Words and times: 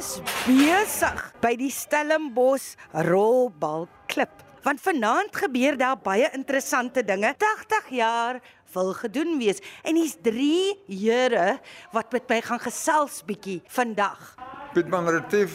is 0.00 0.20
besig 0.46 1.18
by 1.42 1.50
die 1.60 1.68
Stellenbosch 1.72 2.72
Rolbalklip. 3.04 4.32
Want 4.64 4.80
vanaand 4.80 5.36
gebeur 5.36 5.76
daar 5.80 5.98
baie 6.00 6.28
interessante 6.36 7.02
dinge. 7.04 7.34
80 7.36 7.90
jaar 7.98 8.40
wil 8.72 8.92
gedoen 8.96 9.36
wees 9.40 9.60
en 9.84 9.98
hier's 9.98 10.16
3 10.24 10.78
here 10.88 11.58
wat 11.92 12.12
met 12.16 12.32
my 12.32 12.40
gaan 12.48 12.62
gesels 12.64 13.20
bietjie 13.28 13.58
vandag. 13.76 14.34
Pietman 14.72 15.10
Retief 15.10 15.54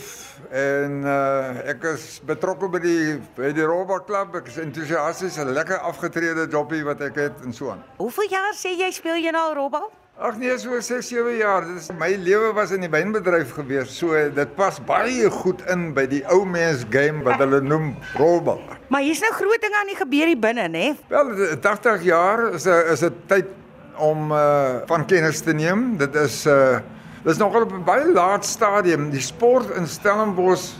en 0.51 1.01
uh, 1.07 1.65
ek 1.71 1.89
is 1.95 2.07
betrokke 2.27 2.69
by 2.69 2.81
die 2.83 3.17
by 3.37 3.53
die 3.55 3.65
Roba 3.65 4.01
Club. 4.05 4.35
Ek 4.43 4.51
is 4.51 4.61
entoesiasties, 4.61 5.39
'n 5.41 5.55
lekker 5.57 5.79
afgetrede 5.79 6.49
joppie 6.51 6.83
wat 6.85 7.01
ek 7.01 7.21
het 7.23 7.45
en 7.47 7.53
so 7.55 7.71
aan. 7.73 7.81
Hoeveel 7.97 8.29
jaar 8.29 8.53
sê 8.53 8.77
jy 8.77 8.91
speel 8.93 9.23
jy 9.23 9.33
nou 9.33 9.53
rolbal? 9.55 9.89
Ag 10.15 10.37
nee, 10.39 10.57
so 10.57 10.79
6, 10.79 11.07
7 11.07 11.35
jaar. 11.35 11.65
Dit 11.67 11.75
is 11.75 11.89
my 11.99 12.15
lewe 12.15 12.53
was 12.55 12.71
in 12.71 12.85
die 12.85 12.89
wynbedryf 12.89 13.49
gewees. 13.57 13.97
So 13.97 14.15
dit 14.31 14.53
pas 14.55 14.77
baie 14.87 15.27
goed 15.41 15.59
in 15.67 15.89
by 15.97 16.05
die 16.07 16.21
ou 16.31 16.45
mens 16.47 16.85
game 16.87 17.25
wat 17.25 17.41
hulle 17.43 17.59
noem 17.59 17.89
rolbal. 18.15 18.61
Maar 18.87 19.03
hier's 19.03 19.19
nou 19.19 19.33
groot 19.35 19.59
dinge 19.59 19.75
aan 19.75 19.91
die 19.91 19.99
gebeur 19.99 20.31
hier 20.31 20.39
binne, 20.39 20.69
nê? 20.71 20.85
Wel, 21.11 21.59
80 21.59 22.07
jaar 22.07 22.45
is 22.53 22.63
'n 22.63 22.93
is 22.95 23.03
'n 23.03 23.11
tyd 23.27 23.51
om 23.99 24.31
uh, 24.31 24.87
van 24.87 25.05
kennis 25.05 25.43
te 25.43 25.51
neem. 25.51 25.97
Dit 25.97 26.15
is 26.15 26.45
uh 26.47 26.79
Dis 27.25 27.37
nogal 27.37 27.67
op 27.67 27.73
'n 27.73 27.83
baie 27.83 28.11
laat 28.11 28.45
stadium. 28.45 29.09
Die 29.09 29.21
sport 29.21 29.75
in 29.75 29.87
Stellenbosch 29.87 30.77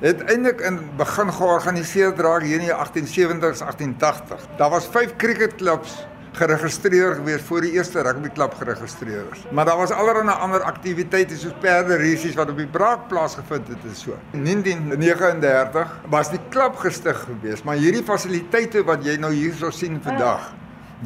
het 0.00 0.22
eintlik 0.30 0.60
in 0.60 0.78
begin 0.96 1.32
georganiseer 1.32 2.14
draak 2.14 2.42
hier 2.42 2.60
in 2.60 2.68
die 2.68 2.76
1870s, 2.76 3.58
1880. 3.66 4.46
Daar 4.56 4.70
was 4.70 4.86
5 4.86 5.16
cricketklubs 5.16 6.06
geregistreer 6.36 7.14
gewees 7.20 7.42
voor 7.48 7.64
die 7.64 7.72
eerste 7.78 8.02
rugbyklub 8.04 8.54
geregistreer 8.58 9.24
is. 9.32 9.46
Maar 9.50 9.64
daar 9.64 9.76
was 9.76 9.90
allerlei 9.90 10.36
ander 10.36 10.62
aktiwiteite 10.62 11.38
soos 11.38 11.56
perderisies 11.60 12.36
wat 12.36 12.50
op 12.52 12.60
die 12.60 12.68
braakplaas 12.68 13.38
gevind 13.40 13.68
het 13.72 13.88
en 13.88 13.96
so. 13.96 14.18
In 14.36 14.44
1939 14.44 15.96
was 16.12 16.30
die 16.30 16.42
klub 16.48 16.76
gestig 16.76 17.24
gewees, 17.24 17.62
maar 17.62 17.80
hierdie 17.80 18.04
fasiliteite 18.04 18.84
wat 18.84 19.04
jy 19.04 19.16
nou 19.20 19.32
hierso 19.32 19.70
sien 19.70 20.00
vandag 20.04 20.52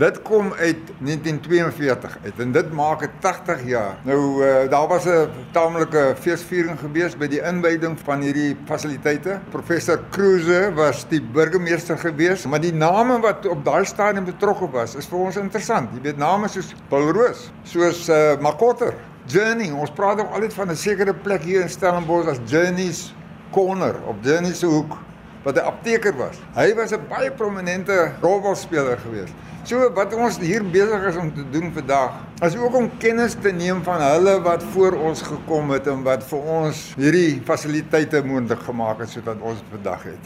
Dit 0.01 0.23
kom 0.23 0.53
uit 0.53 0.79
1942 0.99 2.19
uit 2.25 2.39
en 2.41 2.53
dit 2.53 2.73
maak 2.73 3.03
dit 3.05 3.11
80 3.21 3.65
jaar. 3.69 3.99
Nou 4.09 4.21
uh, 4.45 4.71
daar 4.71 4.87
was 4.89 5.05
'n 5.05 5.29
taamlike 5.53 6.15
feesviering 6.21 6.79
gewees 6.79 7.17
by 7.17 7.29
die 7.29 7.43
inwyding 7.43 7.99
van 8.05 8.21
hierdie 8.21 8.57
fasiliteite. 8.65 9.41
Professor 9.51 10.01
Kruse 10.11 10.73
was 10.75 11.05
die 11.09 11.21
burgemeester 11.23 11.99
gewees, 11.99 12.47
maar 12.47 12.61
die 12.61 12.73
name 12.73 13.21
wat 13.21 13.47
op 13.47 13.65
daai 13.65 13.85
stadium 13.85 14.25
betrokke 14.25 14.71
was, 14.71 14.95
is 14.95 15.07
vir 15.07 15.19
ons 15.19 15.37
interessant. 15.37 15.93
Jy 15.93 16.01
weet 16.01 16.17
name 16.17 16.49
soos 16.49 16.75
Paul 16.89 17.13
Roos, 17.13 17.51
soos 17.63 18.09
uh, 18.09 18.41
Makotter, 18.41 18.95
Journey. 19.27 19.71
Ons 19.71 19.91
praat 19.91 20.21
ook 20.21 20.33
altyd 20.33 20.55
van 20.55 20.71
'n 20.71 20.77
sekere 20.77 21.15
plek 21.15 21.43
hier 21.43 21.61
in 21.61 21.69
Stellenbosch 21.69 22.29
as 22.29 22.41
Journey's 22.47 23.15
Corner 23.51 23.95
op 24.07 24.17
Journey 24.25 24.55
se 24.55 24.67
hoek 24.67 24.97
wat 25.43 25.57
'n 25.57 25.65
apteker 25.65 26.17
was. 26.17 26.37
Hy 26.55 26.75
was 26.75 26.93
'n 26.93 27.07
baie 27.09 27.31
prominente 27.31 28.13
rolbalspeler 28.21 28.99
geweest. 28.99 29.33
So 29.65 29.91
wat 29.93 30.15
ons 30.15 30.39
hier 30.39 30.65
besig 30.65 31.05
is 31.05 31.17
om 31.17 31.35
te 31.35 31.45
doen 31.51 31.73
vandag, 31.73 32.13
is 32.43 32.57
ook 32.57 32.75
om 32.75 32.91
kennis 32.99 33.37
te 33.43 33.53
neem 33.53 33.83
van 33.83 34.01
hulle 34.01 34.41
wat 34.41 34.63
voor 34.63 34.93
ons 34.93 35.23
gekom 35.23 35.71
het 35.71 35.87
en 35.87 36.03
wat 36.03 36.25
vir 36.25 36.39
ons 36.39 36.95
hierdie 36.97 37.43
fasiliteite 37.45 38.23
moontlik 38.25 38.63
gemaak 38.65 38.99
het 38.99 39.09
sodat 39.09 39.37
ons 39.41 39.61
vandag 39.71 40.03
het. 40.03 40.25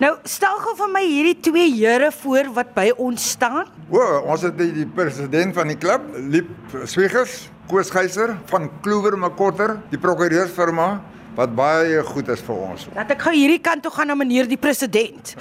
Nou, 0.00 0.14
stel 0.24 0.56
gou 0.62 0.76
vir 0.78 0.88
my 0.88 1.02
hierdie 1.04 1.40
twee 1.44 1.74
here 1.74 2.12
voor 2.22 2.46
wat 2.54 2.70
by 2.74 2.86
ons 2.96 3.30
staan. 3.30 3.66
O, 3.90 4.00
ons 4.32 4.46
het 4.46 4.56
die, 4.56 4.70
die 4.72 4.86
president 4.86 5.54
van 5.54 5.68
die 5.68 5.76
klub, 5.76 6.06
Liep 6.16 6.48
Swigers, 6.84 7.50
Koos 7.68 7.90
Geyser 7.90 8.32
van 8.46 8.70
Kloewer 8.80 9.18
Makotter, 9.18 9.76
die 9.90 10.00
prokureursfirma 10.00 11.02
wat 11.36 11.52
baie 11.54 12.02
goed 12.06 12.28
is 12.32 12.42
vir 12.46 12.56
ons. 12.56 12.86
Laat 12.96 13.12
ek 13.14 13.22
gou 13.26 13.34
hierdie 13.34 13.60
kant 13.62 13.84
toe 13.84 13.92
gaan 13.94 14.10
na 14.10 14.16
meneer 14.18 14.48
die 14.50 14.58
president 14.60 15.34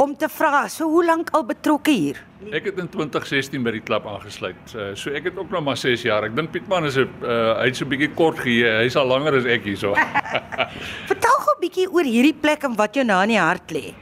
om 0.00 0.14
te 0.18 0.28
vra, 0.28 0.66
so 0.68 0.88
hoe 0.90 1.04
lank 1.06 1.30
al 1.34 1.44
betrokke 1.46 1.90
hier? 1.94 2.20
Ek 2.52 2.68
het 2.68 2.78
in 2.82 2.88
2016 2.92 3.62
by 3.64 3.72
die 3.76 3.82
klub 3.84 4.06
aangesluit. 4.10 4.74
Uh, 4.74 4.92
so 4.98 5.14
ek 5.14 5.30
het 5.30 5.38
ook 5.38 5.50
nog 5.54 5.64
maar 5.64 5.80
6 5.80 6.04
jaar. 6.04 6.26
Ek 6.28 6.36
dink 6.36 6.52
Pietman 6.52 6.84
is 6.84 6.98
'n 6.98 7.08
uh, 7.22 7.62
hy's 7.62 7.78
so 7.78 7.84
'n 7.84 7.92
bietjie 7.94 8.12
kort 8.14 8.38
geheue. 8.38 8.82
Hy's 8.82 8.96
al 8.96 9.06
langer 9.06 9.38
as 9.38 9.46
ek 9.46 9.64
hierso. 9.64 9.94
Vertel 11.10 11.36
gou 11.44 11.54
'n 11.56 11.60
bietjie 11.60 11.90
oor 11.90 12.04
hierdie 12.04 12.36
plek 12.36 12.64
en 12.64 12.76
wat 12.76 12.94
jou 12.94 13.04
na 13.04 13.22
in 13.22 13.34
die 13.36 13.40
hart 13.40 13.70
lê 13.72 13.94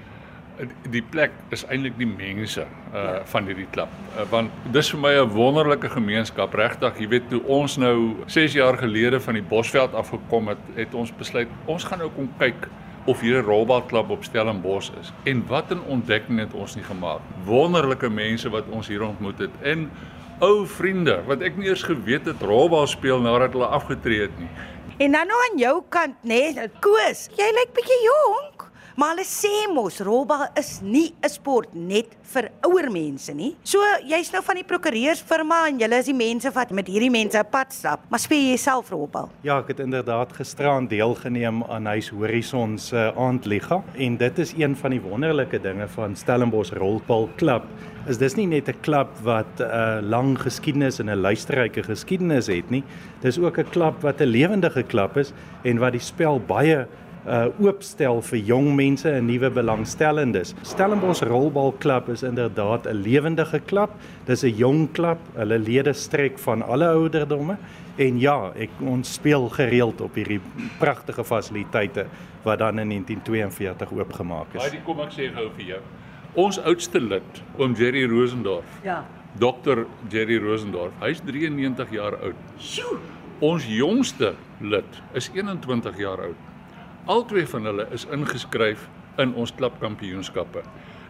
die 0.91 1.03
plek 1.03 1.33
is 1.51 1.65
eintlik 1.65 1.97
die 1.99 2.09
mense 2.09 2.63
uh 2.63 3.03
ja. 3.03 3.25
van 3.25 3.47
hierdie 3.49 3.67
klub. 3.73 3.89
Uh, 4.13 4.27
want 4.31 4.51
dis 4.73 4.91
vir 4.91 5.01
my 5.01 5.13
'n 5.23 5.31
wonderlike 5.33 5.89
gemeenskap. 5.89 6.55
Regtig, 6.55 7.01
jy 7.01 7.09
weet 7.09 7.29
toe 7.31 7.43
ons 7.47 7.77
nou 7.77 8.17
6 8.27 8.53
jaar 8.53 8.79
gelede 8.79 9.21
van 9.21 9.35
die 9.35 9.43
Bosveld 9.43 9.95
afgekom 9.95 10.49
het, 10.49 10.59
het 10.75 10.95
ons 10.95 11.12
besluit 11.12 11.49
ons 11.67 11.85
gaan 11.85 11.99
nou 11.99 12.11
kom 12.11 12.29
kyk 12.39 12.69
of 13.07 13.21
hier 13.21 13.43
'n 13.43 13.47
rolbalklub 13.47 14.11
op 14.11 14.25
Stellenbosch 14.25 14.91
is. 15.01 15.12
En 15.25 15.45
wat 15.47 15.71
'n 15.71 15.81
ontdekking 15.89 16.39
het 16.39 16.53
ons 16.53 16.75
nie 16.75 16.85
gemaak. 16.85 17.21
Wonderlike 17.45 18.09
mense 18.09 18.51
wat 18.51 18.65
ons 18.71 18.89
hier 18.89 19.03
ontmoet 19.03 19.39
het 19.39 19.51
en 19.62 19.91
ou 20.41 20.67
vriende 20.67 21.23
wat 21.27 21.41
ek 21.41 21.57
nie 21.57 21.69
eers 21.69 21.83
geweet 21.83 22.27
het 22.27 22.43
rolbal 22.43 22.87
speel 22.87 23.21
nadat 23.21 23.53
hulle 23.53 23.67
afgetree 23.67 24.21
het 24.21 24.39
nie. 24.39 24.49
En 24.99 25.12
dan 25.12 25.27
nou 25.27 25.39
aan 25.51 25.59
jou 25.59 25.83
kant, 25.89 26.15
nê, 26.23 26.53
nee, 26.55 26.69
Koos, 26.81 27.29
jy 27.39 27.49
lyk 27.57 27.71
bietjie 27.75 28.03
jonk. 28.05 28.52
Maar 28.97 29.15
hulle 29.15 29.25
sê 29.25 29.53
mos 29.73 30.01
rolbal 30.05 30.51
is 30.59 30.81
nie 30.83 31.15
'n 31.25 31.29
sport 31.29 31.75
net 31.75 32.13
vir 32.33 32.51
ouer 32.63 32.91
mense 32.91 33.33
nie. 33.33 33.57
So 33.65 33.79
jy's 34.05 34.33
nou 34.33 34.43
van 34.43 34.57
die 34.57 34.65
prokureursfirma 34.65 35.69
en 35.69 35.79
julle 35.79 35.99
is 35.99 36.07
die 36.07 36.15
mense 36.15 36.51
wat 36.53 36.71
met 36.71 36.87
hierdie 36.87 37.11
mense 37.11 37.39
'n 37.39 37.51
pad 37.51 37.73
stap. 37.73 38.01
Maar 38.11 38.19
speel 38.19 38.51
jy 38.53 38.57
self 38.57 38.91
rolbal? 38.91 39.31
Ja, 39.43 39.59
ek 39.59 39.69
het 39.69 39.81
inderdaad 39.81 40.33
gisteraan 40.33 40.89
deelgeneem 40.89 41.63
aan 41.65 41.87
Huis 41.87 42.11
Horison 42.11 42.79
se 42.79 42.97
uh, 42.97 43.17
aandliga 43.17 43.83
en 43.97 44.17
dit 44.17 44.39
is 44.39 44.53
een 44.57 44.77
van 44.77 44.91
die 44.91 45.01
wonderlike 45.01 45.61
dinge 45.61 45.89
van 45.89 46.17
Stellenbosch 46.17 46.73
Rolbal 46.73 47.29
Klub. 47.37 47.63
Is 48.07 48.19
dis 48.19 48.35
nie 48.35 48.47
net 48.47 48.69
'n 48.69 48.81
klub 48.81 49.09
wat 49.23 49.59
'n 49.59 49.63
uh, 49.63 49.99
lang 50.03 50.39
geskiedenis 50.39 50.99
en 50.99 51.09
'n 51.09 51.21
luisterryke 51.21 51.83
geskiedenis 51.83 52.47
het 52.47 52.71
nie. 52.71 52.85
Dis 53.21 53.39
ook 53.39 53.59
'n 53.59 53.71
klub 53.71 54.03
wat 54.03 54.21
'n 54.21 54.29
lewendige 54.29 54.83
klub 54.83 55.17
is 55.17 55.33
en 55.65 55.79
wat 55.79 55.93
die 55.93 56.01
spel 56.01 56.41
baie 56.41 56.87
uh 57.27 57.47
oopstel 57.62 58.22
vir 58.22 58.38
jong 58.38 58.72
mense 58.75 59.10
en 59.10 59.27
nuwe 59.27 59.50
belangstellendes. 59.50 60.55
Stellenbosch 60.62 61.22
Rolbalklub 61.22 62.09
is 62.09 62.22
inderdaad 62.22 62.87
'n 62.87 63.03
lewendige 63.03 63.60
klub. 63.60 63.91
Dis 64.27 64.43
'n 64.43 64.56
jong 64.56 64.93
klub. 64.93 65.19
Hulle 65.34 65.59
lede 65.59 65.93
strek 65.93 66.38
van 66.38 66.62
alle 66.62 66.88
ouderdomme 66.88 67.56
en 67.97 68.21
ja, 68.21 68.53
ek 68.56 68.71
ons 68.81 69.15
speel 69.15 69.49
gereeld 69.49 70.00
op 70.00 70.15
hierdie 70.15 70.41
pragtige 70.78 71.25
fasiliteite 71.25 72.06
wat 72.43 72.59
dan 72.59 72.78
in 72.78 72.88
1942 72.88 73.93
oopgemaak 73.93 74.55
is. 74.55 74.62
Baie 74.62 74.82
kom 74.84 75.00
ek 75.00 75.12
sê 75.12 75.28
gou 75.34 75.50
vir 75.56 75.65
jou. 75.65 75.81
Ons 76.34 76.59
oudste 76.59 77.00
lid, 77.00 77.43
oom 77.59 77.75
Jerry 77.75 78.06
Rosendorf. 78.09 78.65
Ja. 78.84 79.05
Dr 79.38 79.87
Jerry 80.09 80.38
Rosendorf. 80.38 80.93
Hy's 81.00 81.21
93 81.25 81.93
jaar 81.93 82.16
oud. 82.22 82.34
Sjoe. 82.59 82.99
Ons 83.41 83.66
jongste 83.66 84.34
lid 84.61 85.03
is 85.19 85.31
21 85.34 85.99
jaar 85.99 86.21
oud. 86.28 86.52
Albei 87.11 87.43
van 87.51 87.65
hulle 87.67 87.87
is 87.91 88.05
ingeskryf 88.15 88.85
in 89.19 89.33
ons 89.35 89.51
klubkampioenskappe. 89.59 90.63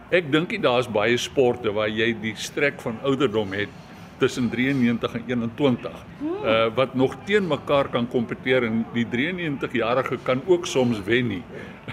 Ek 0.08 0.30
dink 0.32 0.54
nie 0.54 0.60
daar's 0.64 0.88
baie 0.88 1.18
sporte 1.20 1.72
waar 1.76 1.90
jy 1.92 2.14
die 2.22 2.32
strek 2.40 2.80
van 2.80 2.96
ouderdom 3.04 3.52
het 3.52 3.81
tussen 4.22 4.48
93 4.50 5.14
en 5.18 5.24
21 5.26 5.90
uh 6.22 6.68
wat 6.74 6.94
nog 6.94 7.16
teen 7.26 7.46
mekaar 7.46 7.88
kan 7.90 8.06
kompeteer 8.08 8.64
en 8.66 8.84
die 8.94 9.06
93 9.08 9.74
jarige 9.78 10.18
kan 10.22 10.42
ook 10.46 10.66
soms 10.66 11.02
wen 11.06 11.26
nie. 11.26 11.42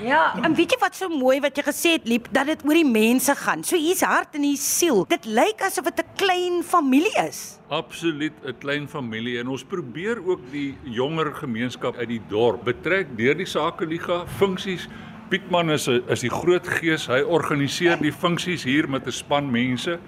Ja, 0.01 0.35
en 0.41 0.55
weet 0.57 0.73
jy 0.73 0.77
wat 0.81 0.95
so 0.95 1.09
mooi 1.09 1.39
wat 1.43 1.57
jy 1.57 1.65
gesê 1.65 1.93
het 1.97 2.07
liep 2.09 2.29
dat 2.33 2.49
dit 2.49 2.63
oor 2.65 2.77
die 2.77 2.87
mense 2.87 3.35
gaan. 3.35 3.63
So 3.65 3.77
hier's 3.77 4.01
hart 4.05 4.37
en 4.37 4.45
hier 4.45 4.61
siel. 4.61 5.03
Dit 5.09 5.25
lyk 5.25 5.61
asof 5.65 5.89
dit 5.89 6.01
'n 6.05 6.15
klein 6.21 6.63
familie 6.63 7.13
is. 7.27 7.59
Absoluut 7.69 8.33
'n 8.45 8.57
klein 8.59 8.87
familie 8.87 9.39
en 9.39 9.47
ons 9.47 9.63
probeer 9.63 10.17
ook 10.25 10.41
die 10.51 10.77
jonger 10.83 11.33
gemeenskap 11.35 11.97
uit 11.97 12.07
die 12.07 12.21
dorp 12.29 12.63
betrek 12.63 13.17
deur 13.17 13.37
die 13.37 13.49
sakeliga 13.49 14.25
funksies 14.37 14.87
Pietman 15.29 15.69
is 15.69 15.87
is 15.87 16.23
die 16.25 16.31
groot 16.33 16.65
gees. 16.67 17.05
Hy 17.05 17.21
organiseer 17.21 17.99
die 18.01 18.13
funksies 18.13 18.63
hier 18.65 18.89
met 18.89 19.05
'n 19.05 19.11
span 19.11 19.51
mense. 19.51 19.99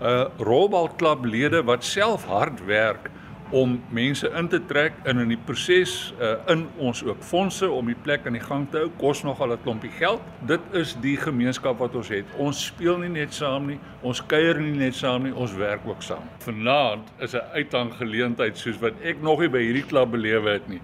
Uh, 0.00 0.26
rolbalklublede 0.38 1.62
wat 1.64 1.84
self 1.84 2.24
hard 2.24 2.64
werk 2.64 3.10
om 3.50 3.76
mense 3.94 4.30
in 4.38 4.48
te 4.48 4.60
trek 4.66 4.92
in 5.04 5.18
in 5.22 5.28
die 5.28 5.40
proses 5.46 6.14
uh, 6.20 6.34
in 6.52 6.66
ons 6.82 7.02
ook 7.04 7.22
fondse 7.22 7.68
om 7.70 7.86
die 7.86 7.98
plek 8.02 8.26
aan 8.26 8.38
die 8.38 8.42
gang 8.42 8.66
te 8.70 8.82
hou 8.82 8.90
kos 8.98 9.22
nogal 9.22 9.52
'n 9.52 9.62
klompie 9.62 9.90
geld. 9.98 10.20
Dit 10.46 10.60
is 10.72 10.96
die 11.00 11.16
gemeenskap 11.16 11.78
wat 11.78 11.94
ons 11.94 12.08
het. 12.08 12.24
Ons 12.36 12.64
speel 12.66 12.98
nie 12.98 13.08
net 13.08 13.34
saam 13.34 13.66
nie, 13.66 13.78
ons 14.02 14.26
kuier 14.26 14.60
nie 14.60 14.76
net 14.76 14.94
saam 14.94 15.22
nie, 15.22 15.34
ons 15.34 15.54
werk 15.54 15.86
ook 15.86 16.02
saam. 16.02 16.24
Vanaand 16.38 17.12
is 17.18 17.34
'n 17.34 17.42
uithang 17.54 17.92
geleentheid 17.94 18.58
soos 18.58 18.78
wat 18.80 18.94
ek 19.02 19.22
nog 19.22 19.40
nie 19.40 19.48
by 19.48 19.58
hierdie 19.58 19.86
klub 19.86 20.10
belewe 20.10 20.50
het 20.50 20.68
nie. 20.68 20.80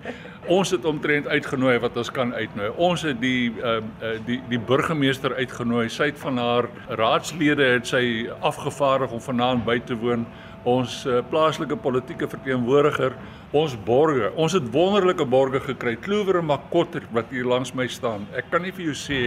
Ons 0.46 0.70
het 0.70 0.84
omtrent 0.84 1.26
uitgenooi 1.26 1.78
wat 1.78 1.96
ons 1.96 2.10
kan 2.10 2.34
uitnooi. 2.34 2.70
Ons 2.76 3.02
het 3.02 3.20
die 3.20 3.52
uh, 3.62 3.80
die 4.26 4.40
die 4.48 4.58
burgemeester 4.58 5.34
uitgenooi. 5.34 5.88
Sy 5.88 6.04
het 6.04 6.18
van 6.18 6.38
haar 6.38 6.68
raadslede 6.88 7.64
het 7.64 7.86
sy 7.86 8.28
afgevaardig 8.40 9.12
om 9.12 9.20
vanaand 9.20 9.64
by 9.64 9.78
te 9.78 9.96
woon 9.96 10.26
ons 10.64 11.06
uh, 11.06 11.20
plaaslike 11.30 11.76
politieke 11.76 12.28
verteenwoordiger, 12.30 13.16
ons 13.52 13.74
borge. 13.84 14.30
Ons 14.36 14.52
het 14.56 14.70
wonderlike 14.74 15.24
borge 15.24 15.60
gekry. 15.60 15.96
Kloewer 15.96 16.38
en 16.38 16.46
Makotter 16.50 17.06
wat 17.12 17.30
hier 17.30 17.48
langs 17.48 17.74
my 17.74 17.88
staan. 17.90 18.26
Ek 18.36 18.50
kan 18.50 18.62
nie 18.62 18.72
vir 18.72 18.92
jou 18.92 18.96
sê 18.96 19.20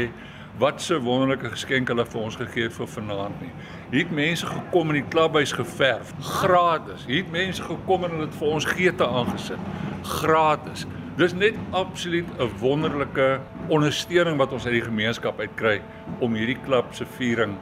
wat 0.57 0.79
'n 0.91 1.03
wonderlike 1.03 1.49
geskenk 1.49 1.87
hulle 1.87 2.05
vir 2.05 2.21
ons 2.21 2.35
gegee 2.35 2.63
het 2.63 2.73
vir 2.73 2.87
vanaand 2.87 3.41
nie. 3.41 3.51
Hier 3.91 4.03
het 4.03 4.11
mense 4.11 4.45
gekom 4.45 4.89
in 4.89 5.03
die 5.03 5.09
klubhuis 5.09 5.51
geverf, 5.51 6.13
gratis. 6.19 7.05
Hier 7.05 7.23
het 7.23 7.31
mense 7.31 7.63
gekom 7.63 8.03
en 8.03 8.11
hulle 8.11 8.25
het 8.25 8.35
vir 8.35 8.47
ons 8.47 8.65
geete 8.65 9.07
aangesit, 9.07 9.59
gratis. 10.03 10.85
Dis 11.17 11.33
net 11.33 11.55
absoluut 11.71 12.25
'n 12.39 12.49
wonderlike 12.59 13.39
ondersteuning 13.67 14.37
wat 14.37 14.51
ons 14.51 14.65
uit 14.65 14.73
die 14.73 14.89
gemeenskap 14.89 15.39
uitkry 15.39 15.81
om 16.19 16.33
hierdie 16.33 16.59
klub 16.65 16.85
se 16.93 17.05
viering 17.05 17.57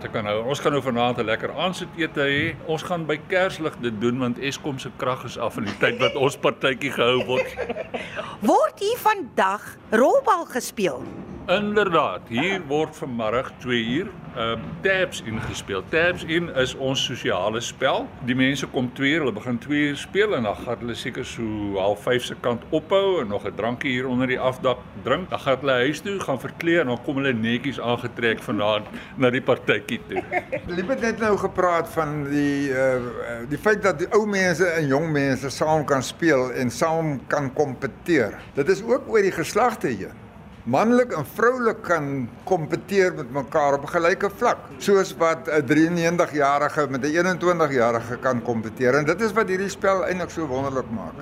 te 0.00 0.08
kan 0.12 0.26
hou. 0.26 0.40
Ons 0.50 0.60
gaan 0.60 0.72
nou 0.72 0.82
vanaand 0.82 1.18
'n 1.18 1.24
lekker 1.24 1.52
aandete 1.54 2.20
hê. 2.20 2.54
Ons 2.66 2.82
gaan 2.82 3.06
by 3.06 3.20
Kerslig 3.28 3.76
dit 3.80 4.00
doen 4.00 4.18
want 4.18 4.38
Eskom 4.38 4.78
se 4.78 4.90
krag 4.96 5.24
is 5.24 5.38
af 5.38 5.56
in 5.56 5.64
die 5.64 5.78
tyd 5.78 5.98
wat 5.98 6.14
ons 6.14 6.36
partytjie 6.36 6.92
gehou 6.92 7.24
word. 7.26 7.54
Word 8.50 8.78
hier 8.78 8.98
vandag 8.98 9.76
rolbal 9.90 10.44
gespeel? 10.44 11.02
Inderdaad, 11.46 12.20
hier 12.26 12.62
word 12.66 12.96
vanmiddag 12.98 13.52
2 13.62 13.82
uur 13.86 14.08
ehm 14.34 14.58
uh, 14.58 14.70
tabs 14.82 15.20
ingespeel. 15.22 15.82
Tabs 15.88 16.24
in 16.26 16.48
is 16.58 16.72
ons 16.74 17.04
sosiale 17.04 17.60
spel. 17.62 18.08
Die 18.26 18.34
mense 18.34 18.66
kom 18.66 18.88
2 18.94 19.12
uur, 19.12 19.22
hulle 19.22 19.34
begin 19.36 19.60
2 19.62 19.84
uur 19.92 19.96
speel 19.96 20.34
en 20.34 20.42
dan 20.42 20.56
gaan 20.64 20.82
hulle 20.82 20.96
seker 20.98 21.24
so 21.24 21.78
half 21.78 22.02
5 22.02 22.26
se 22.26 22.36
kant 22.42 22.66
ophou 22.74 23.20
en 23.20 23.30
nog 23.30 23.46
'n 23.46 23.54
drankie 23.54 23.90
hier 23.90 24.08
onder 24.08 24.26
die 24.26 24.40
afdak 24.40 24.82
drink. 25.04 25.30
Dan 25.30 25.38
gaan 25.38 25.58
hulle 25.60 25.78
huis 25.86 26.00
toe, 26.00 26.18
gaan 26.20 26.40
verkleed 26.40 26.80
en 26.80 26.86
dan 26.86 27.02
kom 27.04 27.22
hulle 27.22 27.32
netjies 27.32 27.80
aangetrek 27.80 28.42
vanaand 28.42 28.90
na 29.16 29.30
die 29.30 29.42
partytjie 29.42 30.00
toe. 30.08 30.22
Liep 30.76 30.88
het 30.88 31.18
nou 31.18 31.36
gepraat 31.38 31.88
van 31.88 32.24
die 32.24 32.70
uh 32.74 33.46
die 33.48 33.58
feit 33.58 33.82
dat 33.82 33.98
die 33.98 34.10
ou 34.10 34.26
mense 34.26 34.66
en 34.66 34.86
jong 34.86 35.12
mense 35.12 35.50
saam 35.50 35.84
kan 35.84 36.02
speel 36.02 36.52
en 36.52 36.70
saam 36.70 37.20
kan 37.26 37.52
kompeteer. 37.52 38.34
Dit 38.54 38.68
is 38.68 38.82
ook 38.82 39.08
oor 39.08 39.22
die 39.22 39.32
geslagte 39.32 39.86
heen 39.86 40.25
manlik 40.66 41.12
en 41.14 41.26
vroulik 41.36 41.82
kan 41.86 42.06
kompeteer 42.44 43.14
met 43.14 43.30
mekaar 43.30 43.76
op 43.78 43.84
'n 43.86 43.92
gelyke 43.94 44.30
vlak, 44.30 44.58
soos 44.78 45.14
wat 45.16 45.48
'n 45.48 45.62
93-jarige 45.66 46.86
met 46.90 47.04
'n 47.04 47.14
21-jarige 47.14 48.16
kan 48.16 48.42
kompeteer 48.42 48.94
en 48.94 49.04
dit 49.04 49.20
is 49.20 49.32
wat 49.32 49.48
hierdie 49.48 49.68
spel 49.68 50.04
eintlik 50.04 50.30
so 50.30 50.46
wonderlik 50.46 50.90
maak. 50.90 51.14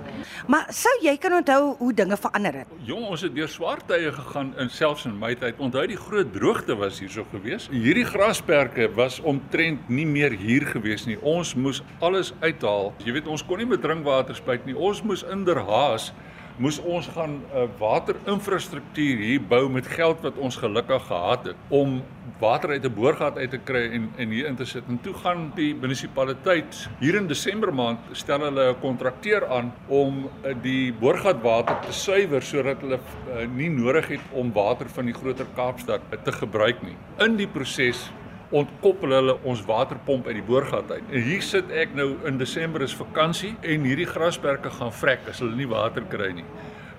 Maar 0.46 0.66
sou 0.68 0.98
jy 1.02 1.16
kan 1.16 1.32
onthou 1.32 1.76
hoe 1.78 1.92
dinge 1.92 2.16
verander 2.16 2.52
het? 2.52 2.66
Jong, 2.78 3.06
ons 3.06 3.20
het 3.20 3.34
deur 3.34 3.48
swaar 3.48 3.78
tye 3.86 4.12
gegaan 4.12 4.54
in 4.58 4.70
selfs 4.70 5.04
in 5.04 5.18
my 5.18 5.34
tyd. 5.34 5.54
Onthou 5.58 5.86
die 5.86 5.96
groot 5.96 6.32
droogte 6.32 6.76
was 6.76 6.98
hierso 6.98 7.26
gewees. 7.30 7.68
Hierdie 7.70 8.04
grasperke 8.04 8.94
was 8.94 9.20
omtrent 9.20 9.88
nie 9.88 10.06
meer 10.06 10.32
hier 10.32 10.66
gewees 10.66 11.06
nie. 11.06 11.18
Ons 11.20 11.54
moes 11.54 11.82
alles 12.00 12.32
uithaal. 12.40 12.92
Jy 13.04 13.12
weet, 13.12 13.26
ons 13.26 13.44
kon 13.44 13.58
nie 13.58 13.66
met 13.66 13.82
drinkwater 13.82 14.34
spuit 14.34 14.64
nie. 14.64 14.76
Ons 14.76 15.02
moes 15.02 15.22
inderhaas 15.22 16.12
moes 16.56 16.78
ons 16.78 17.06
gaan 17.10 17.30
'n 17.30 17.42
uh, 17.54 17.68
waterinfrastruktuur 17.78 19.16
hier 19.18 19.42
bou 19.42 19.68
met 19.68 19.86
geld 19.86 20.20
wat 20.22 20.36
ons 20.38 20.56
gelukkig 20.56 21.02
gehad 21.06 21.46
het 21.46 21.56
om 21.68 22.02
water 22.38 22.70
uit 22.70 22.84
'n 22.84 22.94
boorgat 22.94 23.36
uit 23.36 23.50
te 23.50 23.58
kry 23.58 23.90
en 23.90 24.10
en 24.16 24.28
hier 24.28 24.46
in 24.46 24.56
te 24.56 24.64
sit. 24.64 24.82
En 24.88 25.00
toe 25.00 25.14
gaan 25.14 25.52
die 25.54 25.74
munisipaliteit 25.74 26.88
hier 27.00 27.14
in 27.14 27.26
Desember 27.26 27.74
maand 27.74 27.98
stel 28.12 28.40
hulle 28.40 28.70
'n 28.70 28.80
kontrakteur 28.80 29.46
aan 29.46 29.72
om 29.88 30.24
uh, 30.24 30.54
die 30.62 30.92
boorgatwater 30.92 31.80
te 31.80 31.92
suiwer 31.92 32.42
sodat 32.42 32.80
hulle 32.80 32.98
uh, 32.98 33.46
nie 33.46 33.70
nodig 33.70 34.08
het 34.08 34.20
om 34.32 34.52
water 34.52 34.88
van 34.88 35.04
die 35.04 35.14
groter 35.14 35.46
Kaapstad 35.54 36.00
te 36.24 36.32
gebruik 36.32 36.82
nie. 36.82 36.96
In 37.18 37.36
die 37.36 37.48
proses 37.48 38.10
ontkoppel 38.54 39.16
hulle 39.16 39.36
ons 39.42 39.64
waterpomp 39.66 40.28
uit 40.28 40.38
die 40.38 40.46
boorgat 40.46 40.90
uit. 40.92 41.08
En 41.10 41.26
hier 41.28 41.42
sit 41.42 41.72
ek 41.74 41.96
nou 41.98 42.12
in 42.28 42.38
Desember 42.38 42.84
is 42.86 42.94
vakansie 42.96 43.54
en 43.62 43.88
hierdie 43.88 44.08
grasperke 44.10 44.70
gaan 44.78 44.94
vrek 44.94 45.26
as 45.32 45.42
hulle 45.42 45.56
nie 45.58 45.70
water 45.70 46.06
kry 46.10 46.30
nie. 46.36 46.46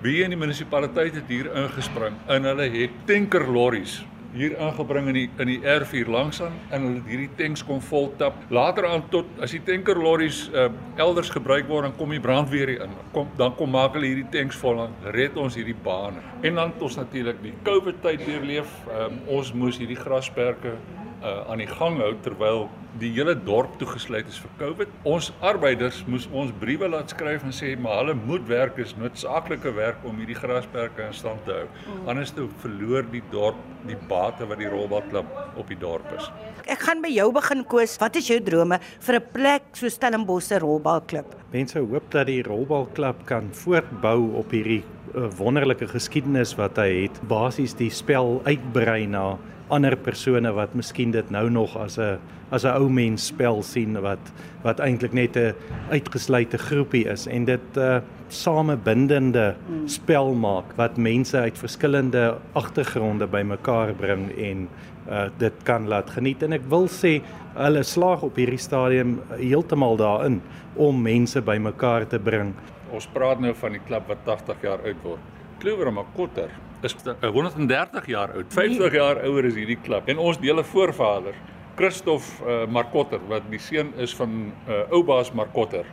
Wie 0.04 0.20
in 0.24 0.34
die 0.34 0.40
munisipaliteit 0.40 1.16
het 1.16 1.32
hier 1.32 1.48
ingespring 1.64 2.18
en 2.28 2.50
hulle 2.50 2.68
het 2.74 3.00
tanker 3.08 3.48
lorries 3.48 4.02
hier 4.36 4.56
ingebring 4.60 5.08
in 5.10 5.16
die 5.16 5.28
in 5.42 5.50
die 5.50 5.58
R4 5.64 6.10
langsaan 6.12 6.56
en 6.68 6.84
hulle 6.84 7.00
het 7.00 7.08
hierdie 7.10 7.30
tanks 7.38 7.62
kon 7.64 7.80
vol 7.88 8.10
tap. 8.20 8.36
Later 8.52 8.88
aan 8.90 9.06
tot 9.12 9.28
as 9.42 9.54
die 9.56 9.62
tanker 9.64 9.98
lorries 10.00 10.42
uh, 10.52 10.68
elders 11.00 11.30
gebruik 11.32 11.68
word 11.70 11.88
dan 11.88 11.96
kom 11.96 12.12
die 12.12 12.22
brandweer 12.22 12.74
hier 12.74 12.84
in. 12.84 12.96
Kom 13.14 13.30
dan 13.40 13.54
kom 13.56 13.72
maak 13.72 13.96
hulle 13.96 14.10
hierdie 14.10 14.28
tanks 14.34 14.58
vol 14.60 14.84
en 14.84 14.96
red 15.16 15.40
ons 15.40 15.56
hierdie 15.56 15.76
bane. 15.86 16.20
En 16.42 16.60
dan 16.60 16.74
het 16.74 16.86
ons 16.88 17.00
natuurlik 17.00 17.40
die 17.44 17.54
COVID 17.66 18.02
tyd 18.04 18.24
deurleef. 18.28 18.76
Um, 18.92 19.20
ons 19.38 19.52
moes 19.56 19.80
hierdie 19.80 19.98
grasperke 19.98 20.76
uh, 21.22 21.50
aan 21.50 21.62
die 21.62 21.70
gang 21.70 21.98
hou 22.02 22.12
terwyl 22.24 22.66
die 23.00 23.10
hele 23.12 23.34
dorp 23.36 23.74
toegesluit 23.80 24.28
is 24.30 24.38
vir 24.40 24.52
Covid. 24.60 24.92
Ons 25.08 25.28
arbeiders 25.44 25.98
moes 26.08 26.26
ons 26.32 26.52
briewe 26.60 26.88
laat 26.88 27.12
skryf 27.12 27.44
en 27.44 27.52
sê 27.54 27.74
maar 27.80 28.00
hulle 28.00 28.16
moet 28.18 28.44
werk 28.48 28.78
is 28.80 28.94
noodsaaklike 28.96 29.72
werk 29.76 30.04
om 30.08 30.16
hierdie 30.20 30.38
grasperke 30.38 31.04
in 31.04 31.16
stand 31.16 31.42
te 31.48 31.58
hou. 31.58 31.66
Mm. 31.66 32.08
Anders 32.12 32.32
toe 32.36 32.48
verloor 32.62 33.06
die 33.12 33.22
dorp 33.32 33.60
die 33.86 33.98
bate 34.08 34.48
wat 34.48 34.58
die 34.62 34.70
rolbalklub 34.70 35.28
op 35.60 35.68
die 35.70 35.78
dorp 35.78 36.08
is. 36.16 36.30
Ek 36.66 36.82
gaan 36.88 37.04
by 37.04 37.12
jou 37.12 37.28
begin 37.36 37.62
koes. 37.68 37.98
Wat 38.02 38.16
is 38.18 38.30
jou 38.32 38.40
drome 38.42 38.80
vir 38.80 39.20
'n 39.20 39.26
plek 39.32 39.62
so 39.72 39.88
Stellenbosch 39.88 40.48
se 40.48 40.58
rolbalklub? 40.58 41.36
Mense 41.52 41.78
hoop 41.78 42.10
dat 42.10 42.26
die 42.26 42.42
rolbalklub 42.42 43.26
kan 43.26 43.52
voortbou 43.52 44.36
op 44.40 44.50
hierdie 44.50 44.82
uh, 45.14 45.28
wonderlike 45.38 45.86
geskiedenis 45.88 46.56
wat 46.56 46.76
hy 46.76 47.06
het. 47.06 47.20
Basies 47.28 47.74
die 47.74 47.90
spel 47.90 48.40
uitbrei 48.44 49.06
na 49.06 49.36
ander 49.68 49.96
persone 49.96 50.52
wat 50.54 50.74
miskien 50.74 51.10
dit 51.10 51.30
nou 51.30 51.48
nog 51.50 51.76
as 51.76 51.98
'n 51.98 52.18
as 52.50 52.64
'n 52.64 52.76
ou 52.78 52.88
mens 52.88 53.26
spel 53.26 53.62
sien 53.62 54.00
wat 54.00 54.32
wat 54.62 54.80
eintlik 54.80 55.12
net 55.12 55.36
'n 55.36 55.54
uitgesluite 55.90 56.58
groepie 56.58 57.06
is 57.08 57.26
en 57.26 57.44
dit 57.44 57.76
'n 57.76 57.80
uh, 57.80 58.00
samebindende 58.28 59.54
spel 59.86 60.34
maak 60.34 60.76
wat 60.76 60.96
mense 60.96 61.38
uit 61.38 61.58
verskillende 61.58 62.38
agtergronde 62.52 63.26
bymekaar 63.26 63.94
bring 63.94 64.30
en 64.38 64.68
uh, 65.10 65.28
dit 65.38 65.52
kan 65.62 65.88
laat 65.88 66.10
geniet 66.10 66.42
en 66.42 66.52
ek 66.52 66.66
wil 66.68 66.88
sê 66.88 67.22
hulle 67.54 67.82
slaag 67.82 68.22
op 68.22 68.36
hierdie 68.36 68.58
stadium 68.58 69.20
heeltemal 69.38 69.96
daarin 69.96 70.42
om 70.74 71.02
mense 71.02 71.40
bymekaar 71.40 72.06
te 72.06 72.18
bring. 72.18 72.54
Ons 72.92 73.06
praat 73.06 73.40
nou 73.40 73.54
van 73.54 73.72
die 73.72 73.80
klub 73.86 74.06
wat 74.08 74.18
80 74.24 74.62
jaar 74.62 74.82
oud 74.84 75.02
word. 75.02 75.35
Clover 75.58 75.92
Makotter 75.92 76.50
is 76.82 76.96
130 77.20 78.06
jaar 78.06 78.32
oud. 78.32 78.52
50 78.52 78.78
nee. 78.78 78.90
jaar 78.90 79.22
ouer 79.24 79.44
is 79.48 79.54
hierdie 79.56 79.78
klub. 79.82 80.08
En 80.08 80.18
ons 80.18 80.38
dele 80.40 80.64
voorvader, 80.64 81.34
Christof 81.76 82.28
uh, 82.40 82.64
Markotter 82.68 83.20
wat 83.28 83.48
die 83.50 83.60
seun 83.60 83.92
is 84.00 84.14
van 84.16 84.36
uh, 84.68 84.82
Oubaas 84.90 85.32
Markotter, 85.32 85.88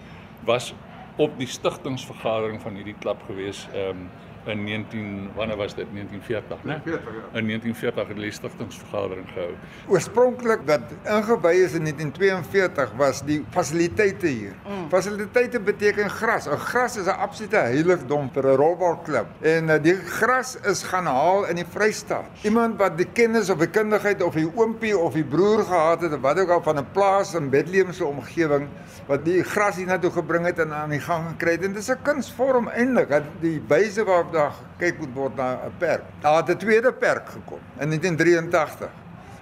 was 0.48 0.74
op 1.21 1.36
die 1.39 1.48
stigtingsvergadering 1.48 2.62
van 2.62 2.75
hierdie 2.79 2.98
klub 3.00 3.24
gewees. 3.29 3.67
Ehm 3.74 4.05
um, 4.05 4.05
in 4.46 4.64
19 4.64 5.30
wanneer 5.36 5.58
was 5.58 5.76
dit 5.76 5.88
1940 5.92 6.64
né? 6.64 6.82
Ja. 6.84 7.00
In 7.40 7.46
1940 7.48 8.08
het 8.08 8.18
die 8.18 8.32
stigtingsvergadering 8.32 9.28
gehou. 9.34 9.54
Oorspronklik 9.88 10.60
wat 10.66 10.82
ingewy 11.04 11.54
is 11.64 11.74
in 11.74 11.84
1942 11.88 12.92
was 12.98 13.22
die 13.26 13.44
fasiliteite 13.50 14.28
hier. 14.28 14.56
Mm. 14.68 14.90
Fasiliteite 14.90 15.60
beteken 15.60 16.10
gras. 16.10 16.48
'n 16.48 16.58
Gras 16.58 16.98
is 16.98 17.06
'n 17.06 17.20
absolute 17.26 17.56
heiligdom 17.56 18.30
vir 18.34 18.48
'n 18.48 18.56
rolbalklub. 18.56 19.28
En 19.42 19.70
uh, 19.70 19.78
die 19.82 19.96
gras 19.96 20.58
is 20.64 20.84
gaan 20.84 21.06
haal 21.06 21.48
in 21.48 21.56
die 21.56 21.68
Vrystaat. 21.70 22.26
Iemand 22.42 22.78
wat 22.78 22.98
die 22.98 23.10
kennis 23.14 23.50
of 23.50 23.58
die 23.58 23.70
kundigheid 23.70 24.24
of 24.24 24.34
die 24.34 24.50
oompie 24.56 24.98
of 24.98 25.14
die 25.14 25.24
broer 25.24 25.64
gehad 25.64 26.02
het 26.02 26.14
of 26.14 26.22
wat 26.22 26.40
ook 26.40 26.50
al 26.50 26.64
van 26.64 26.78
'n 26.78 26.88
plaas 26.92 27.34
in 27.34 27.50
Bethlehem 27.50 27.94
se 27.94 28.06
omgewing 28.06 28.68
wat 29.08 29.26
die 29.26 29.44
gras 29.44 29.76
hier 29.76 29.88
na 29.88 29.98
toe 30.00 30.12
gebring 30.12 30.46
het 30.46 30.60
en 30.60 30.74
aan 30.74 30.90
die 30.90 31.00
gang 31.00 31.28
gekry 31.28 31.52
het. 31.52 31.64
En 31.64 31.74
dit 31.74 31.82
is 31.82 31.90
'n 31.90 32.02
kunsvorm 32.02 32.68
eintlik. 32.68 33.10
Dat 33.10 33.24
die 33.40 33.62
wyse 33.68 34.04
waarop 34.04 34.33
daar 34.34 34.52
gekyk 34.78 35.00
moet 35.00 35.13
word 35.13 35.36
na 35.36 35.54
'n 35.54 35.78
perk. 35.78 36.04
Daar 36.22 36.38
het 36.38 36.50
'n 36.50 36.58
tweede 36.58 36.94
perk 36.94 37.30
gekom 37.30 37.60
in 37.80 37.88
1983. 37.90 38.90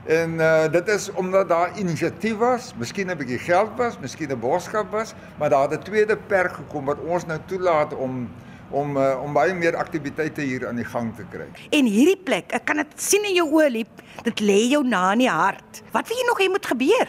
En 0.06 0.32
uh 0.34 0.72
dit 0.72 0.88
is 0.88 1.12
omdat 1.12 1.50
daar 1.50 1.78
inisiatief 1.78 2.38
was, 2.38 2.74
miskien 2.78 3.10
'n 3.10 3.18
bietjie 3.18 3.40
geld 3.40 3.70
was, 3.78 4.00
miskien 4.00 4.32
'n 4.32 4.40
boodskap 4.40 4.92
was, 4.92 5.14
maar 5.38 5.50
daar 5.50 5.70
het 5.70 5.80
'n 5.80 5.84
tweede 5.84 6.18
perk 6.18 6.54
gekom 6.54 6.86
wat 6.86 7.00
ons 7.00 7.26
nou 7.26 7.40
toelaat 7.46 7.96
om 7.96 8.30
om 8.72 8.98
uh, 8.98 9.22
om 9.24 9.34
baie 9.34 9.54
meer 9.54 9.76
aktiwiteite 9.76 10.42
hier 10.42 10.68
aan 10.68 10.80
die 10.80 10.88
gang 10.88 11.16
te 11.16 11.26
kry. 11.32 11.48
En 11.70 11.86
hierdie 11.86 12.18
plek, 12.18 12.52
ek 12.56 12.66
kan 12.66 12.80
dit 12.82 12.94
sien 12.96 13.26
in 13.28 13.36
jou 13.36 13.48
oë 13.52 13.70
liep, 13.70 14.04
dit 14.24 14.40
lê 14.40 14.60
jou 14.72 14.84
na 14.88 15.12
in 15.12 15.26
die 15.26 15.30
hart. 15.30 15.82
Wat 15.92 16.08
wil 16.08 16.18
jy 16.18 16.28
nog 16.28 16.40
hê 16.40 16.50
moet 16.50 16.66
gebeur? 16.66 17.08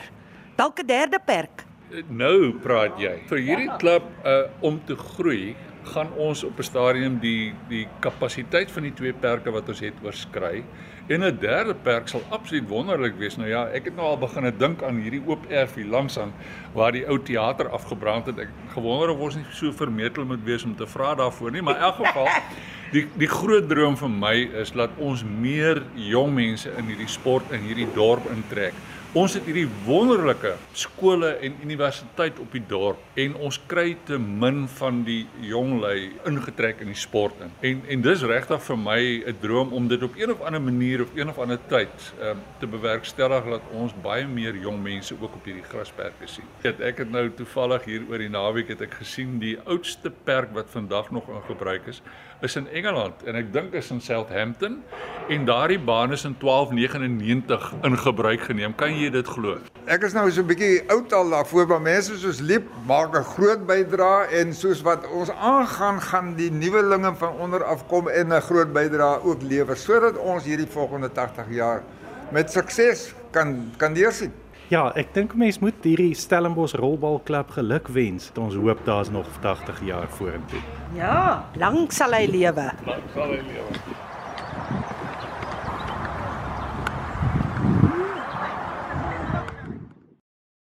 Dalk 0.57 0.81
'n 0.83 0.87
derde 0.87 1.19
perk. 1.25 1.65
Nou 2.09 2.53
praat 2.63 2.99
jy. 2.99 3.23
Vir 3.29 3.39
hierdie 3.39 3.71
klub 3.79 4.03
uh 4.25 4.49
om 4.61 4.81
te 4.85 4.97
groei, 4.97 5.57
gaan 5.85 6.13
ons 6.17 6.45
op 6.45 6.59
'n 6.59 6.63
stadium 6.63 7.19
die 7.19 7.55
die 7.69 7.87
kapasiteit 8.01 8.71
van 8.71 8.83
die 8.83 8.95
twee 8.95 9.13
perke 9.13 9.51
wat 9.51 9.69
ons 9.69 9.81
het 9.81 9.95
oorskry. 10.03 10.65
En 11.07 11.25
'n 11.25 11.39
derde 11.39 11.75
perk 11.75 12.09
sal 12.09 12.23
absoluut 12.29 12.69
wonderlik 12.69 13.15
wees. 13.19 13.37
Nou 13.37 13.49
ja, 13.49 13.67
ek 13.67 13.85
het 13.85 13.97
nou 13.97 14.07
al 14.07 14.19
begin 14.19 14.55
dink 14.59 14.83
aan 14.83 14.97
hierdie 14.97 15.23
oop 15.27 15.51
erf 15.51 15.75
hier 15.75 15.87
langs 15.87 16.19
aan 16.19 16.33
waar 16.73 16.93
die 16.93 17.07
ou 17.09 17.19
teater 17.23 17.69
afgebrand 17.69 18.27
het. 18.27 18.39
Ek 18.39 18.49
gewonder 18.75 19.11
of 19.11 19.19
ons 19.19 19.35
nie 19.35 19.45
so 19.51 19.73
vermetel 19.73 20.25
moet 20.25 20.45
wees 20.45 20.65
om 20.65 20.77
te 20.77 20.87
vra 20.87 21.15
daarvoor 21.15 21.51
nie, 21.51 21.63
maar 21.63 21.77
in 21.77 21.83
elk 21.83 21.95
geval 21.95 22.29
die 22.93 23.09
die 23.17 23.29
groot 23.29 23.69
droom 23.69 23.97
vir 23.97 24.11
my 24.11 24.37
is 24.61 24.71
dat 24.71 24.91
ons 24.97 25.25
meer 25.25 25.83
jong 25.95 26.35
mense 26.35 26.71
in 26.79 26.85
hierdie 26.85 27.09
sport 27.09 27.51
in 27.51 27.61
hierdie 27.61 27.89
dorp 27.95 28.31
intrek 28.31 28.75
Ons 29.13 29.35
het 29.37 29.45
hierdie 29.45 29.67
wonderlike 29.85 30.55
skole 30.73 31.35
en 31.45 31.59
universiteit 31.61 32.39
op 32.41 32.55
die 32.57 32.63
dorp 32.65 33.19
en 33.21 33.35
ons 33.45 33.59
kry 33.69 33.91
te 34.09 34.17
min 34.17 34.63
van 34.79 35.03
die 35.05 35.27
jong 35.45 35.75
lui 35.83 36.15
ingetrek 36.31 36.81
in 36.81 36.89
die 36.89 36.97
sport 36.97 37.43
in. 37.45 37.53
En 37.61 37.83
en 37.93 38.05
dis 38.07 38.25
regtig 38.31 38.63
vir 38.65 38.79
my 38.81 39.03
'n 39.29 39.37
droom 39.43 39.75
om 39.77 39.89
dit 39.89 40.03
op 40.03 40.17
een 40.17 40.33
of 40.33 40.41
ander 40.41 40.63
manier 40.63 41.03
of 41.03 41.11
een 41.15 41.29
of 41.29 41.39
ander 41.39 41.59
tyd 41.69 41.93
um, 42.23 42.41
te 42.59 42.67
bewerkstellig 42.67 43.45
dat 43.45 43.61
ons 43.75 43.93
baie 44.03 44.27
meer 44.27 44.57
jong 44.57 44.83
mense 44.83 45.15
ook 45.21 45.35
op 45.35 45.45
hierdie 45.45 45.69
grasperke 45.69 46.27
sien. 46.27 46.49
Ek 46.63 46.81
ek 46.81 46.99
het 46.99 47.11
nou 47.11 47.29
toevallig 47.29 47.85
hier 47.85 48.09
oor 48.09 48.19
die 48.19 48.33
naweek 48.33 48.69
het 48.69 48.81
ek 48.81 48.95
gesien 48.95 49.39
die 49.39 49.59
oudste 49.67 50.11
perk 50.25 50.55
wat 50.55 50.71
vandag 50.71 51.11
nog 51.11 51.29
in 51.29 51.43
gebruik 51.47 51.87
is 51.87 52.01
is 52.41 52.57
in 52.57 52.67
Engeland 52.69 53.23
en 53.27 53.37
ek 53.37 53.53
dink 53.53 53.75
is 53.75 53.91
in 53.91 54.01
Southampton 54.01 54.83
en 55.29 55.45
daardie 55.45 55.79
baan 55.79 56.13
is 56.13 56.25
in 56.25 56.35
1299 56.41 57.73
in 57.83 57.99
gebruik 57.99 58.41
geneem. 58.41 58.75
Kan 58.75 59.02
jy 59.03 59.11
dit 59.15 59.29
glo? 59.29 59.57
Ek 59.91 60.05
is 60.07 60.15
nou 60.15 60.25
so 60.31 60.43
'n 60.43 60.47
bietjie 60.47 60.83
oud 60.91 61.13
al 61.13 61.31
daarvoor, 61.31 61.67
maar 61.69 61.81
mense 61.81 62.19
soos 62.19 62.41
Liep 62.41 62.69
maak 62.87 63.17
'n 63.17 63.25
groot 63.35 63.67
bydrae 63.67 64.29
en 64.41 64.55
soos 64.55 64.83
wat 64.83 65.07
ons 65.11 65.31
aangaan, 65.31 66.01
gaan 66.01 66.35
die 66.37 66.51
nuwelinge 66.51 67.15
van 67.15 67.33
onder 67.39 67.65
af 67.65 67.87
kom 67.89 68.09
en 68.09 68.33
'n 68.33 68.41
groot 68.41 68.73
bydrae 68.73 69.23
ook 69.25 69.43
lewer 69.43 69.77
sodat 69.77 70.17
ons 70.19 70.45
hierdie 70.45 70.67
volgende 70.67 71.11
80 71.13 71.51
jaar 71.51 71.83
met 72.31 72.51
sukses 72.51 73.15
kan 73.31 73.73
kan 73.77 73.95
deursien. 73.95 74.33
Ja, 74.69 74.93
ek 74.97 75.13
dink 75.15 75.35
mense 75.35 75.61
moet 75.61 75.75
hierdie 75.83 76.15
Stellenbosch 76.15 76.75
rolbalklub 76.75 77.51
geluk 77.51 77.89
wens. 77.89 78.31
Ons 78.41 78.55
hoop 78.55 78.79
daar's 78.85 79.11
nog 79.11 79.27
80 79.41 79.83
jaar 79.85 80.09
vorentoe. 80.09 80.61
Ja, 80.95 81.45
lank 81.57 81.93
sal 81.93 82.13
hy 82.13 82.27
lewe. 82.27 82.73
Lank 82.87 83.05
sal 83.15 83.29
hy 83.29 83.43
lewe. 83.51 84.12